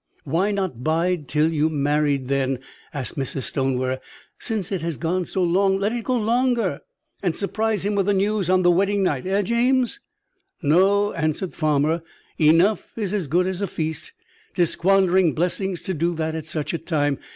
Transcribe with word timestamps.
"Why 0.23 0.51
not 0.51 0.83
bide 0.83 1.27
till 1.27 1.53
you'm 1.53 1.83
married, 1.83 2.27
then?" 2.27 2.57
asked 2.91 3.19
Mrs. 3.19 3.43
Stonewer. 3.43 3.99
"Since 4.39 4.71
it 4.71 4.81
have 4.81 4.99
gone 4.99 5.25
so 5.27 5.43
long, 5.43 5.77
let 5.77 5.91
it 5.93 6.05
go 6.05 6.15
longer, 6.15 6.79
and 7.21 7.35
surprise 7.35 7.85
him 7.85 7.93
with 7.93 8.07
the 8.07 8.13
news 8.15 8.49
on 8.49 8.63
the 8.63 8.71
wedding 8.71 9.03
night 9.03 9.27
eh, 9.27 9.43
James?" 9.43 9.99
"No," 10.63 11.13
answered 11.13 11.53
Farmer. 11.53 12.01
"'Enough 12.39 12.97
is 12.97 13.13
as 13.13 13.27
good 13.27 13.45
as 13.45 13.61
a 13.61 13.67
feast.' 13.67 14.11
'Tis 14.55 14.71
squandering 14.71 15.33
blessings 15.33 15.83
to 15.83 15.93
do 15.93 16.15
that 16.15 16.33
at 16.33 16.47
such 16.47 16.73
a 16.73 16.79
time. 16.79 17.19